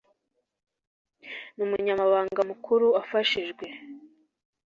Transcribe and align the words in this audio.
n 1.55 1.59
Umunyamabanga 1.65 2.41
Mukuru 2.49 2.87
afashijwe 3.01 3.65